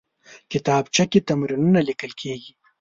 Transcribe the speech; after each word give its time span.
کتابچه 0.51 1.03
کې 1.11 1.19
تمرینونه 1.29 1.79
لیکل 1.87 2.11
کېږي 2.21 2.51